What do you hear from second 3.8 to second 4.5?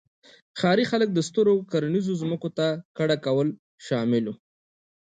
شامل وو